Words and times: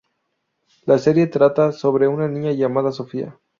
La 0.87 0.97
serie 0.97 1.27
trata 1.27 1.71
sobre 1.73 2.07
una 2.07 2.27
niña 2.27 2.53
llamada 2.53 2.91
Sofía. 2.91 3.39